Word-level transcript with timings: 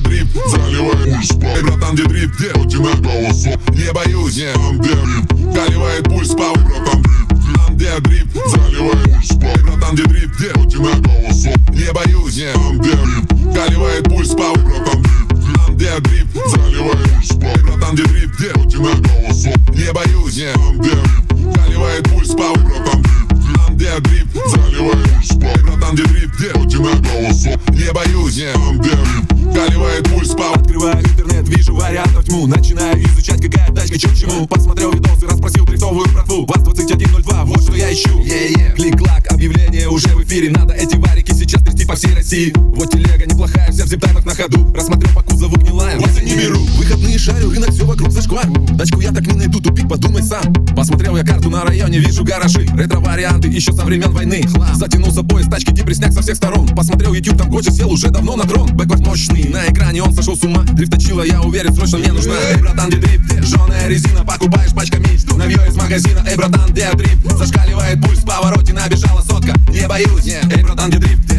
дрифт 0.00 0.28
Заливает 0.48 1.14
пульс 1.14 1.30
Эй, 1.42 1.62
братан, 1.62 1.94
где 1.94 2.04
дрифт, 2.04 2.34
где? 2.38 2.50
Хоть 2.50 2.74
на 2.74 2.94
голосок 2.96 3.60
Не 3.70 3.92
боюсь, 3.92 4.36
нет, 4.36 4.54
там 4.54 4.78
где 4.78 4.94
дрифт 4.94 5.54
Заливает 5.54 6.04
пульс 6.04 6.28
пау, 6.30 6.54
братан, 6.54 7.02
дрифт 7.02 7.66
Там 7.66 7.76
где 7.76 8.00
дрифт 8.00 8.34
Заливает 8.46 9.04
пульс 9.04 9.30
Эй, 9.40 9.62
братан, 9.62 9.94
где 9.94 10.04
дрифт, 10.04 10.34
где? 10.36 10.48
Хоть 10.52 10.78
на 10.78 11.00
голосок 11.00 11.56
Не 11.70 11.92
боюсь, 11.92 12.36
нет, 12.36 12.54
там 12.54 12.78
где 12.78 12.92
дрифт 12.92 13.54
Заливает 13.54 14.04
пульс 14.04 14.28
пау, 14.30 14.54
братан, 14.54 15.02
дрифт 15.02 15.66
Там 15.66 15.76
где 15.76 16.00
дрифт 16.00 16.26
Заливает 16.46 17.10
пульс 17.14 17.30
Эй, 17.40 17.62
братан, 17.62 17.94
где 17.94 18.04
дрифт, 18.04 18.34
где? 18.38 18.48
Хоть 18.50 18.74
на 18.74 18.94
голосок 19.00 19.70
Не 19.70 19.92
боюсь, 19.92 20.36
нет, 20.36 20.54
там 20.54 20.78
где 20.78 20.90
дрифт 20.90 21.56
Заливает 21.56 22.10
пульс 22.10 22.28
пау, 22.30 22.54
братан, 22.54 23.02
дрифт 23.02 23.66
Там 23.66 23.76
где 23.76 23.98
дрифт 24.00 24.26
Заливает 24.46 25.08
пульс 25.08 25.30
Эй, 25.40 25.62
братан, 25.62 25.94
где 25.94 26.04
дрифт, 26.04 26.34
где? 26.36 26.48
Хоть 26.50 26.78
на 26.78 26.92
голосок 27.00 27.70
Не 27.70 27.92
боюсь, 27.92 28.36
нет, 28.36 28.52
там 28.52 28.78
где 28.78 28.90
дрифт 28.90 29.29
Заливает 29.52 30.08
пульс 30.08 30.30
пау 30.30 30.54
Открываю 30.54 31.00
интернет, 31.00 31.48
вижу 31.48 31.74
вариантов 31.74 32.24
тьму. 32.24 32.46
Начинаю 32.46 33.02
изучать, 33.04 33.40
какая 33.42 33.74
тачка, 33.74 33.98
чё 33.98 34.08
к 34.08 34.14
чему. 34.14 34.46
Посмотрел 34.46 34.92
видосы, 34.92 35.26
расспросил 35.26 35.64
дрифтовую 35.64 36.06
братву. 36.12 36.46
ВАЗ-2102, 36.46 37.44
вот 37.44 37.62
что 37.62 37.74
я 37.74 37.92
ищу. 37.92 38.20
Yeah-yeah. 38.20 38.74
Клик-клак, 38.74 39.26
объявление 39.32 39.88
уже 39.88 40.08
в 40.08 40.22
эфире. 40.24 40.50
Надо 40.50 40.74
эти 40.74 40.96
варики 40.96 41.32
сейчас 41.32 41.62
трясти 41.62 41.84
по 41.84 41.94
всей 41.94 42.14
России. 42.14 42.52
Вот 42.56 42.90
телега 42.90 43.26
неплохая, 43.26 43.72
зиптаймах 43.90 44.24
на 44.24 44.34
ходу. 44.34 44.72
Рассмотрел 44.72 45.12
по 45.12 45.22
кузову 45.22 45.56
гнилая, 45.56 45.98
и 45.98 46.24
не 46.24 46.36
беру. 46.36 46.60
Выходные 46.76 47.18
шарю, 47.18 47.50
рынок 47.50 47.70
все 47.70 47.84
вокруг 47.84 48.12
зашквар 48.12 48.46
Тачку 48.78 49.00
я 49.00 49.10
так 49.10 49.26
не 49.26 49.34
найду, 49.34 49.60
тупик, 49.60 49.88
подумай 49.88 50.22
сам. 50.22 50.52
Посмотрел 50.76 51.16
я 51.16 51.24
карту 51.24 51.50
на 51.50 51.64
районе, 51.64 51.98
вижу 51.98 52.24
гаражи. 52.24 52.66
Ретро-варианты 52.72 53.48
еще 53.48 53.72
со 53.72 53.84
времен 53.84 54.12
войны. 54.12 54.44
Затянулся 54.74 55.22
поезд, 55.24 55.50
тачки 55.50 55.72
депресняк 55.72 56.12
со 56.12 56.22
всех 56.22 56.36
сторон. 56.36 56.68
Посмотрел 56.68 57.12
YouTube, 57.12 57.36
там 57.36 57.50
Гоча 57.50 57.72
сел 57.72 57.90
уже 57.90 58.10
давно 58.10 58.36
на 58.36 58.44
трон. 58.44 58.68
Бэквард 58.76 59.04
мощный, 59.04 59.48
на 59.48 59.66
экране 59.66 60.02
он 60.02 60.14
сошел 60.14 60.36
с 60.36 60.42
ума. 60.44 60.62
Дрифточила, 60.62 61.22
я 61.22 61.42
уверен, 61.42 61.74
срочно 61.74 61.98
мне 61.98 62.12
нужна. 62.12 62.34
Эй, 62.48 62.60
братан, 62.60 62.90
где 62.90 62.98
дрифт? 62.98 63.44
Жженая 63.44 63.88
резина, 63.88 64.24
покупаешь 64.24 64.72
пачками. 64.72 65.08
Навье 65.36 65.58
из 65.66 65.74
магазина, 65.74 66.22
эй, 66.28 66.36
братан, 66.36 66.70
где 66.70 66.90
дрифт? 66.92 67.36
Зашкаливает 67.36 68.00
пульс, 68.02 68.20
в 68.20 68.26
повороте 68.26 68.72
набежала 68.72 69.22
сотка. 69.22 69.54
Не 69.70 69.88
боюсь, 69.88 70.26
эй, 70.26 70.62
братан, 70.62 70.90
где 70.90 70.98
дрифт? 70.98 71.29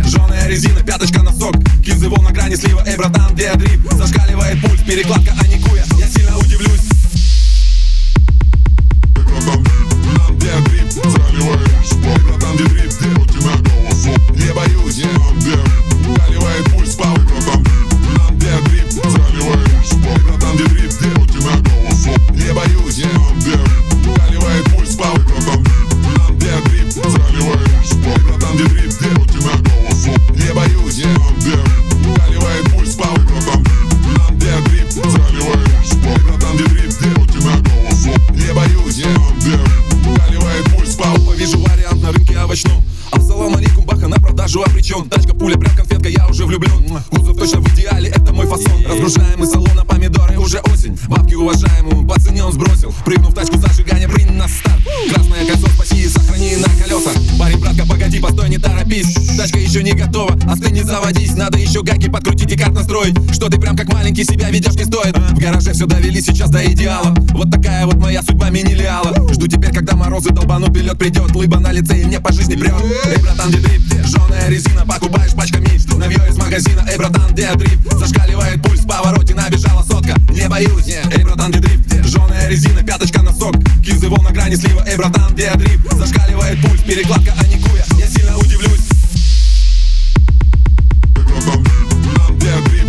Зашкаливает 4.91 5.25
пульс, 5.25 5.40
продажу 44.61 44.63
обречен 44.63 45.09
Тачка, 45.09 45.33
пуля, 45.33 45.57
прям 45.57 45.75
конфетка, 45.75 46.09
я 46.09 46.27
уже 46.27 46.45
влюблен 46.45 46.71
Кузов 47.09 47.37
точно 47.37 47.61
в 47.61 47.67
идеале, 47.73 48.09
это 48.09 48.33
мой 48.33 48.45
фасон. 48.45 48.85
Разгружаем 48.85 49.43
из 49.43 49.51
салона 49.51 49.85
помидоры, 49.85 50.37
уже 50.37 50.59
осень. 50.59 50.97
Бабки 51.07 51.35
уважаемую, 51.35 52.05
по 52.07 52.19
цене 52.19 52.43
он 52.43 52.51
сбросил. 52.51 52.93
Прыгнув 53.05 53.31
в 53.31 53.35
тачку, 53.35 53.57
зажигание, 53.57 54.07
прынь 54.07 54.33
на 54.33 54.47
старт. 54.47 54.81
Красное 55.13 55.45
кольцо, 55.45 55.67
спаси 55.67 56.03
и 56.03 56.07
сохрани 56.07 56.55
на 56.57 56.67
колеса 56.81 57.11
Парень, 57.39 57.59
братка, 57.59 57.85
погоди, 57.87 58.19
постой, 58.19 58.49
не 58.49 58.57
торопись. 58.57 59.13
Тачка 59.37 59.59
еще 59.59 59.83
не 59.83 59.91
готова, 59.91 60.37
а 60.47 60.57
ты 60.57 60.71
не 60.71 60.83
заводись. 60.83 61.35
Надо 61.35 61.57
еще 61.57 61.83
гайки 61.83 62.09
подкрутить 62.09 62.51
и 62.51 62.57
карт 62.57 62.73
настроить. 62.73 63.15
Что 63.33 63.49
ты 63.49 63.59
прям 63.59 63.75
как 63.75 63.91
маленький 63.93 64.23
себя 64.23 64.49
ведешь 64.49 64.75
не 64.75 64.85
стоит. 64.85 65.17
В 65.17 65.39
гараже 65.39 65.73
все 65.73 65.85
довели 65.85 66.21
сейчас 66.21 66.49
до 66.49 66.63
идеала. 66.71 67.13
Вот 67.31 67.51
такая 67.51 67.85
вот 67.85 67.95
моя 67.95 68.21
судьба 68.21 68.49
мини-лиала. 68.49 69.13
Жду 69.31 69.47
теперь, 69.47 69.73
когда 69.73 69.95
морозы 69.95 70.29
долбанут, 70.29 70.75
и 70.77 70.81
лед 70.81 70.97
придет 70.97 71.33
Лыба 71.35 71.59
на 71.59 71.71
лице 71.71 72.01
и 72.01 72.05
мне 72.05 72.19
по 72.19 72.33
жизни 72.33 72.55
прет 72.55 72.73
Эй, 73.05 73.17
братан, 73.21 73.49
где 73.49 73.59
дрифт? 73.59 74.10
антидрип. 81.41 82.05
Жженая 82.05 82.47
резина, 82.49 82.83
пяточка 82.83 83.21
носок. 83.21 83.55
Кизы 83.83 84.07
вон 84.09 84.23
на 84.23 84.31
грани 84.31 84.55
слива, 84.55 84.83
эй, 84.87 84.97
братан, 84.97 85.33
где 85.33 85.51
дрип? 85.55 85.81
Зашкаливает 85.91 86.61
пульс, 86.61 86.81
перекладка, 86.81 87.33
а 87.37 87.47
не 87.47 87.57
куя. 87.61 87.83
Я 87.97 88.07
сильно 88.07 88.37
удивлюсь. 88.37 88.79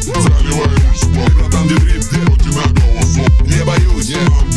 Заливаюсь, 0.02 1.36
братан, 1.36 1.66
где 1.66 1.76
дрип, 1.76 2.04
где 2.10 2.20
у 2.20 2.36
тебя 2.36 2.62
голос? 2.80 3.16
Не 3.42 3.64
боюсь, 3.64 4.10
yeah. 4.10 4.51